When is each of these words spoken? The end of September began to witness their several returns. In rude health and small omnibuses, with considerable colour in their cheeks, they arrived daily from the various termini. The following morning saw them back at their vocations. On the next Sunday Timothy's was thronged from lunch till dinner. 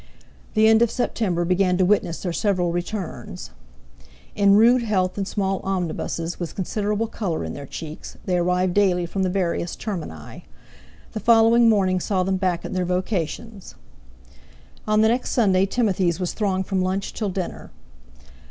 The 0.55 0.67
end 0.67 0.81
of 0.81 0.89
September 0.89 1.45
began 1.45 1.77
to 1.77 1.85
witness 1.85 2.23
their 2.23 2.33
several 2.33 2.71
returns. 2.71 3.51
In 4.35 4.55
rude 4.55 4.81
health 4.81 5.15
and 5.15 5.27
small 5.27 5.59
omnibuses, 5.63 6.39
with 6.39 6.55
considerable 6.55 7.05
colour 7.05 7.43
in 7.43 7.53
their 7.53 7.67
cheeks, 7.67 8.17
they 8.25 8.39
arrived 8.39 8.73
daily 8.73 9.05
from 9.05 9.21
the 9.21 9.29
various 9.29 9.75
termini. 9.75 10.45
The 11.11 11.19
following 11.19 11.69
morning 11.69 11.99
saw 11.99 12.23
them 12.23 12.37
back 12.37 12.65
at 12.65 12.73
their 12.73 12.83
vocations. 12.83 13.75
On 14.87 15.01
the 15.01 15.07
next 15.07 15.33
Sunday 15.33 15.67
Timothy's 15.67 16.19
was 16.19 16.33
thronged 16.33 16.65
from 16.65 16.81
lunch 16.81 17.13
till 17.13 17.29
dinner. 17.29 17.69